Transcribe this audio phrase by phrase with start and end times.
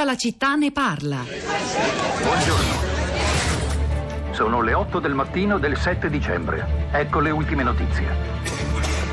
[0.00, 1.18] Tutta la città ne parla.
[2.22, 2.72] Buongiorno.
[4.30, 6.88] Sono le 8 del mattino del 7 dicembre.
[6.90, 8.08] Ecco le ultime notizie.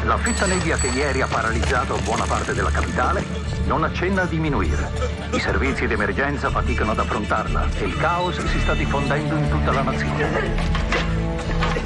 [0.05, 3.21] La fitta nebbia che ieri ha paralizzato buona parte della capitale
[3.65, 4.89] non accenna a diminuire.
[5.33, 9.81] I servizi d'emergenza faticano ad affrontarla e il caos si sta diffondendo in tutta la
[9.81, 10.85] nazione.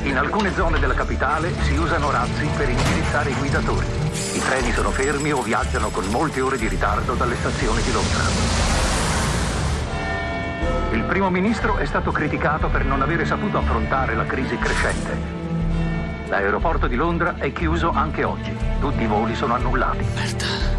[0.03, 3.87] In alcune zone della capitale si usano razzi per indirizzare i guidatori.
[4.33, 8.80] I treni sono fermi o viaggiano con molte ore di ritardo dalle stazioni di Londra.
[11.11, 15.17] Il primo ministro è stato criticato per non avere saputo affrontare la crisi crescente.
[16.29, 18.55] L'aeroporto di Londra è chiuso anche oggi.
[18.79, 20.05] Tutti i voli sono annullati.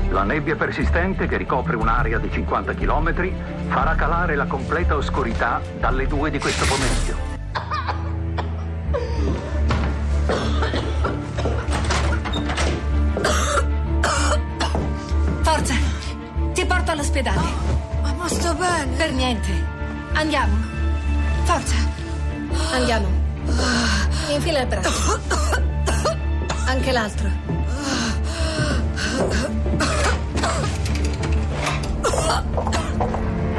[0.08, 3.30] La nebbia persistente, che ricopre un'area di 50 km,
[3.68, 7.14] farà calare la completa oscurità dalle 2 di questo pomeriggio.
[15.42, 15.74] Forza,
[16.54, 17.48] ti porto all'ospedale.
[18.00, 18.96] Ma, ma sto bene.
[18.96, 19.81] Per niente.
[20.14, 20.56] Andiamo.
[21.44, 21.74] Forza.
[22.72, 23.08] Andiamo.
[24.30, 25.20] Infila il braccio.
[26.66, 27.28] Anche l'altro.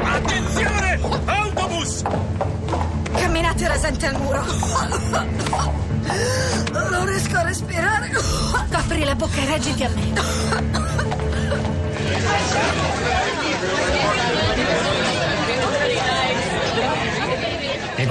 [0.02, 1.00] Attenzione!
[1.26, 2.02] Autobus!
[3.14, 4.44] Camminate rasente al muro.
[6.90, 8.10] Non riesco a respirare.
[8.70, 10.12] Apri la bocca e reggiti a me.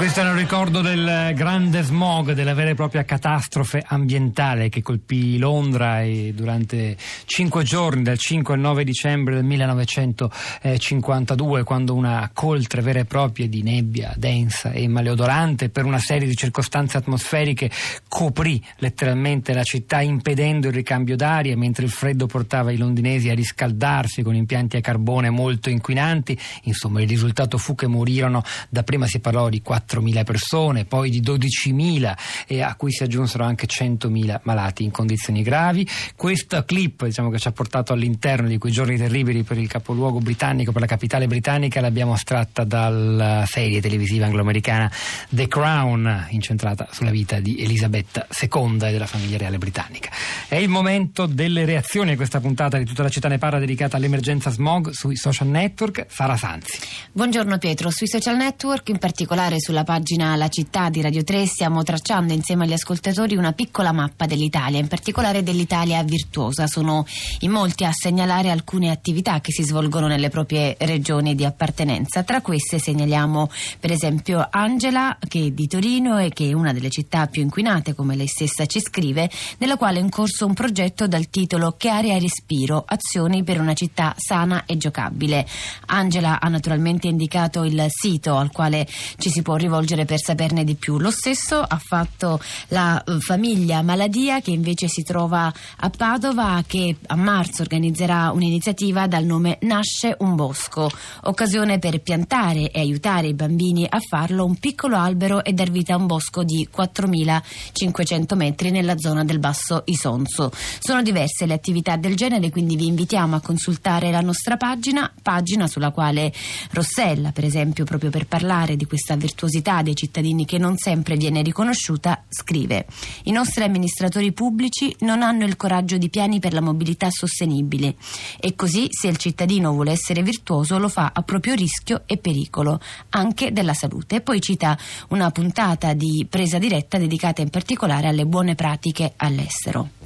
[0.03, 5.37] Questo è un ricordo del grande smog, della vera e propria catastrofe ambientale che colpì
[5.37, 12.81] Londra e durante cinque giorni, dal 5 al 9 dicembre del 1952, quando una coltre
[12.81, 17.71] vera e propria di nebbia densa e maleodorante per una serie di circostanze atmosferiche
[18.09, 23.33] coprì letteralmente la città impedendo il ricambio d'aria, mentre il freddo portava i londinesi a
[23.33, 26.37] riscaldarsi con impianti a carbone molto inquinanti.
[26.63, 29.61] Insomma, il risultato fu che morirono, dapprima si parlò di
[29.93, 32.13] 4.000 persone, poi di 12.000
[32.47, 35.87] e a cui si aggiunsero anche 100.000 malati in condizioni gravi.
[36.15, 40.19] Questa clip diciamo, che ci ha portato all'interno di quei giorni terribili per il capoluogo
[40.19, 44.91] britannico, per la capitale britannica, l'abbiamo estratta dalla serie televisiva angloamericana
[45.29, 50.09] The Crown, incentrata sulla vita di Elisabetta II e della famiglia reale britannica.
[50.47, 53.97] È il momento delle reazioni a questa puntata di tutta la città ne parla dedicata
[53.97, 56.05] all'emergenza smog sui social network.
[56.09, 56.79] Sara Sanzi.
[57.11, 61.83] Buongiorno Pietro, sui social network, in particolare sulla pagina La città di Radio 3, stiamo
[61.83, 66.65] tracciando insieme agli ascoltatori una piccola mappa dell'Italia, in particolare dell'Italia virtuosa.
[66.67, 67.05] Sono
[67.39, 72.23] in molti a segnalare alcune attività che si svolgono nelle proprie regioni di appartenenza.
[72.23, 73.49] Tra queste segnaliamo
[73.79, 77.93] per esempio Angela, che è di Torino e che è una delle città più inquinate,
[77.93, 81.89] come lei stessa ci scrive, nella quale è in corso un progetto dal titolo Che
[81.89, 82.83] aria respiro?
[82.87, 85.45] Azioni per una città sana e giocabile.
[85.87, 89.71] Angela ha naturalmente indicato il sito al quale ci si può rivolgere
[90.05, 90.99] per saperne di più.
[90.99, 96.97] Lo stesso ha fatto la eh, famiglia Maladia che invece si trova a Padova che
[97.07, 100.91] a marzo organizzerà un'iniziativa dal nome Nasce un bosco,
[101.23, 105.95] occasione per piantare e aiutare i bambini a farlo un piccolo albero e dar vita
[105.95, 110.51] a un bosco di 4500 metri nella zona del Basso Isonzo.
[110.79, 115.65] Sono diverse le attività del genere, quindi vi invitiamo a consultare la nostra pagina, pagina
[115.67, 116.31] sulla quale
[116.71, 121.41] Rossella, per esempio, proprio per parlare di questa virtuosità dei cittadini che non sempre viene
[121.41, 122.85] riconosciuta, scrive:
[123.23, 127.95] I nostri amministratori pubblici non hanno il coraggio di piani per la mobilità sostenibile
[128.39, 132.79] e così se il cittadino vuole essere virtuoso lo fa a proprio rischio e pericolo
[133.09, 134.17] anche della salute.
[134.17, 134.77] E poi cita
[135.09, 140.02] una puntata di presa diretta dedicata in particolare alle buone pratiche all'estero.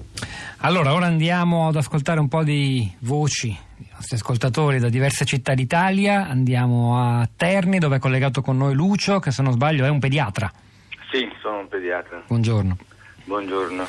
[0.62, 5.54] Allora, ora andiamo ad ascoltare un po' di voci dei nostri ascoltatori da diverse città
[5.54, 6.28] d'Italia.
[6.28, 10.00] Andiamo a Terni, dove è collegato con noi Lucio, che se non sbaglio è un
[10.00, 10.52] pediatra.
[11.12, 12.24] Sì, sono un pediatra.
[12.28, 12.78] Buongiorno.
[13.26, 13.86] Buongiorno.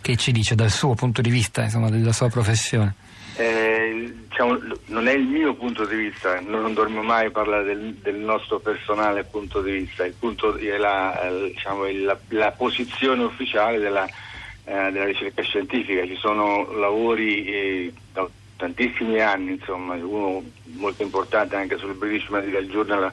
[0.00, 2.94] Che ci dice dal suo punto di vista, insomma, della sua professione?
[3.36, 8.16] Eh, diciamo, non è il mio punto di vista, non dormo mai parlare del, del
[8.16, 13.78] nostro personale punto di vista, il punto è la, eh, diciamo, la, la posizione ufficiale
[13.78, 14.08] della,
[14.66, 16.06] eh, della, ricerca scientifica.
[16.06, 20.42] Ci sono lavori eh, da tantissimi anni, insomma, uno
[20.74, 23.12] molto importante anche sul British Medical Journal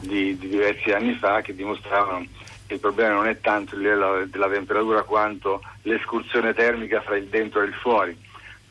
[0.00, 2.26] di, di diversi anni fa che dimostravano
[2.66, 7.26] che il problema non è tanto il livello della temperatura quanto l'escursione termica fra il
[7.26, 8.16] dentro e il fuori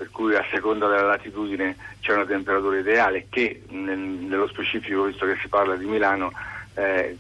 [0.01, 5.27] per cui a seconda della latitudine c'è una temperatura ideale che nel, nello specifico, visto
[5.27, 6.31] che si parla di Milano,
[6.73, 7.15] eh,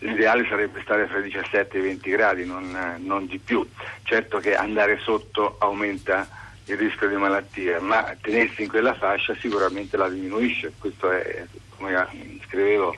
[0.00, 3.66] l'ideale sarebbe stare fra i 17 e i 20 gradi, non, non, di più.
[4.02, 6.28] Certo che andare sotto aumenta
[6.66, 10.72] il rischio di malattia, ma tenersi in quella fascia sicuramente la diminuisce.
[10.78, 11.44] Questo è,
[11.76, 12.06] come
[12.46, 12.94] scrivevo,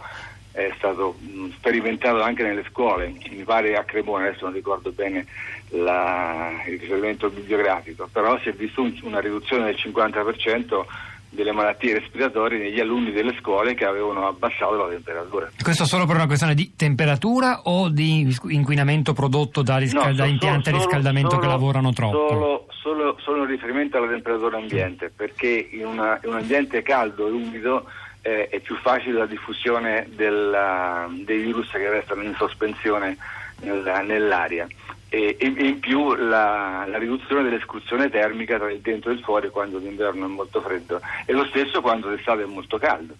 [0.53, 1.17] è stato
[1.56, 5.27] sperimentato anche nelle scuole, mi pare a Cremona, adesso non ricordo bene
[5.69, 10.85] la, il riferimento bibliografico, però si è visto un, una riduzione del 50%
[11.31, 15.51] delle malattie respiratorie negli alunni delle scuole che avevano abbassato la temperatura.
[15.63, 20.25] Questo solo per una questione di temperatura o di inquinamento prodotto da, riscal- no, da
[20.27, 22.29] impianti a riscaldamento solo, che lavorano troppo?
[22.29, 27.29] Solo, solo, solo in riferimento alla temperatura ambiente, perché in, una, in un ambiente caldo
[27.29, 27.85] e umido
[28.23, 33.17] eh, è più facile la diffusione della, dei virus che restano in sospensione
[33.60, 34.66] nella, nell'aria
[35.08, 39.49] e, e, in più la, la riduzione dell'escursione termica tra il dentro e il fuori
[39.49, 43.14] quando l'inverno è molto freddo e lo stesso quando l'estate è molto caldo.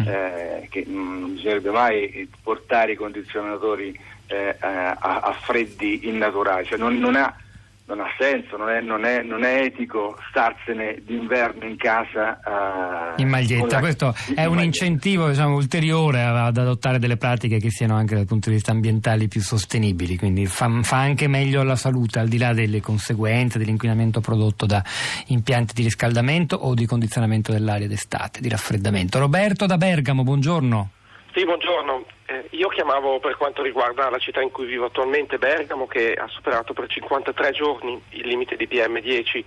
[0.00, 0.08] Mm.
[0.08, 3.94] Eh, che non bisognerebbe mai portare i condizionatori
[4.26, 7.36] eh, a, a, freddi innaturali, cioè non, non ha
[7.84, 13.20] non ha senso, non è, non è, non è etico starsene d'inverno in casa uh,
[13.20, 13.80] in maglietta.
[13.80, 14.62] Questo è un maglietta.
[14.62, 19.26] incentivo diciamo, ulteriore ad adottare delle pratiche che siano anche dal punto di vista ambientale
[19.26, 24.20] più sostenibili, quindi fa, fa anche meglio alla salute al di là delle conseguenze dell'inquinamento
[24.20, 24.82] prodotto da
[25.26, 29.18] impianti di riscaldamento o di condizionamento dell'aria d'estate, di raffreddamento.
[29.18, 30.90] Roberto da Bergamo, buongiorno.
[31.34, 32.04] Sì, buongiorno.
[32.26, 36.28] Eh, io chiamavo per quanto riguarda la città in cui vivo attualmente, Bergamo, che ha
[36.28, 39.42] superato per 53 giorni il limite di PM10.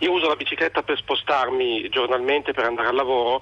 [0.00, 3.40] Io uso la bicicletta per spostarmi giornalmente per andare al lavoro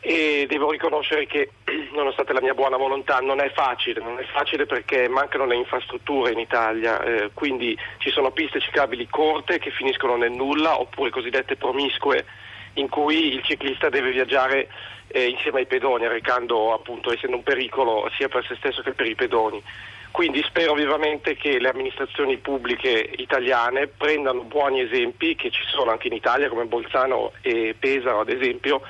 [0.00, 1.52] e devo riconoscere che,
[1.94, 6.32] nonostante la mia buona volontà, non è facile, non è facile perché mancano le infrastrutture
[6.32, 11.56] in Italia, eh, quindi ci sono piste ciclabili corte che finiscono nel nulla oppure cosiddette
[11.56, 12.26] promiscue
[12.74, 14.68] in cui il ciclista deve viaggiare
[15.08, 19.06] eh, insieme ai pedoni, recando appunto, essendo un pericolo sia per se stesso che per
[19.06, 19.62] i pedoni.
[20.12, 26.08] Quindi spero vivamente che le amministrazioni pubbliche italiane prendano buoni esempi che ci sono anche
[26.08, 28.82] in Italia come Bolzano e Pesaro ad esempio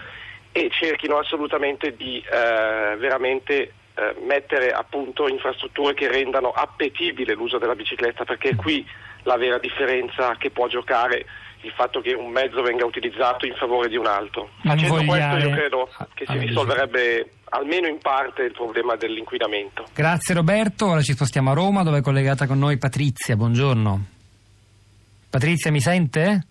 [0.50, 7.58] e cerchino assolutamente di eh, veramente eh, mettere a punto infrastrutture che rendano appetibile l'uso
[7.58, 8.85] della bicicletta perché è qui
[9.23, 11.25] la vera differenza che può giocare
[11.62, 14.50] il fatto che un mezzo venga utilizzato in favore di un altro.
[14.62, 19.87] Facendo questo io credo che si risolverebbe almeno in parte il problema dell'inquinamento.
[19.94, 24.05] Grazie Roberto, ora ci spostiamo a Roma dove è collegata con noi Patrizia, buongiorno.
[25.31, 26.47] Patrizia mi sente?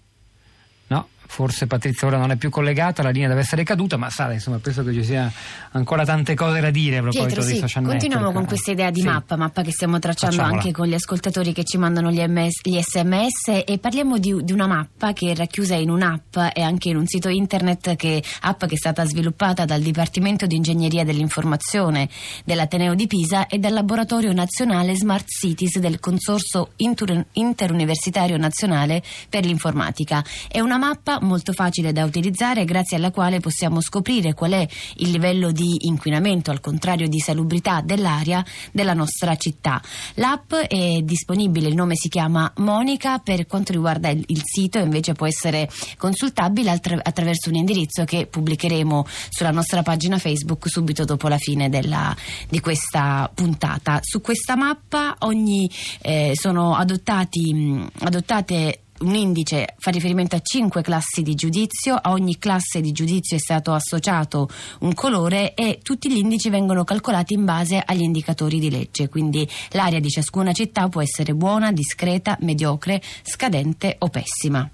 [1.31, 4.59] Forse Patrizia ora non è più collegata, la linea deve essere caduta, ma sa, insomma,
[4.59, 5.31] penso che ci sia
[5.71, 8.35] ancora tante cose da dire a proposito Pietro, dei sì, social continuiamo network.
[8.35, 9.05] con questa idea di sì.
[9.05, 10.59] mappa, mappa che stiamo tracciando Facciamola.
[10.59, 14.51] anche con gli ascoltatori che ci mandano gli, MS, gli sms e parliamo di, di,
[14.51, 18.65] una mappa che è racchiusa in un'app e anche in un sito internet che, app
[18.65, 22.09] che è stata sviluppata dal Dipartimento di Ingegneria dell'Informazione
[22.43, 29.45] dell'Ateneo di Pisa e dal Laboratorio Nazionale Smart Cities del Consorzio Inter- Interuniversitario Nazionale per
[29.45, 30.21] l'Informatica.
[30.49, 35.09] È una mappa molto facile da utilizzare grazie alla quale possiamo scoprire qual è il
[35.09, 39.81] livello di inquinamento, al contrario di salubrità dell'aria della nostra città.
[40.15, 45.13] L'app è disponibile, il nome si chiama Monica, per quanto riguarda il, il sito invece
[45.13, 51.27] può essere consultabile attra- attraverso un indirizzo che pubblicheremo sulla nostra pagina Facebook subito dopo
[51.27, 52.15] la fine della,
[52.49, 53.99] di questa puntata.
[54.01, 55.69] Su questa mappa ogni,
[56.01, 62.11] eh, sono adottati, mh, adottate un indice fa riferimento a cinque classi di giudizio, a
[62.11, 64.49] ogni classe di giudizio è stato associato
[64.81, 69.47] un colore e tutti gli indici vengono calcolati in base agli indicatori di legge, quindi
[69.71, 74.69] l'area di ciascuna città può essere buona, discreta, mediocre, scadente o pessima.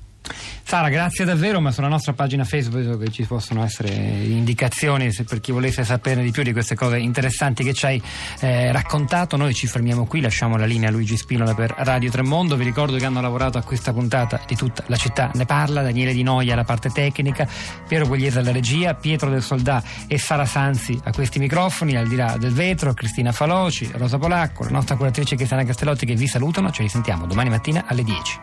[0.63, 5.85] Sara, grazie davvero, ma sulla nostra pagina Facebook ci possono essere indicazioni per chi volesse
[5.85, 8.01] sapere di più di queste cose interessanti che ci hai
[8.41, 9.37] eh, raccontato.
[9.37, 12.57] Noi ci fermiamo qui, lasciamo la linea a Luigi Spinola per Radio Tremondo.
[12.57, 16.13] Vi ricordo che hanno lavorato a questa puntata di tutta la città ne parla, Daniele
[16.13, 17.47] Di Noia alla parte tecnica,
[17.87, 22.15] Piero Gugliese alla regia, Pietro del Soldà e Sara Sanzi a questi microfoni, al di
[22.15, 26.71] là del vetro, Cristina Faloci, Rosa Polacco, la nostra curatrice Cristiana Castellotti che vi salutano.
[26.71, 28.39] Ci risentiamo domani mattina alle 10.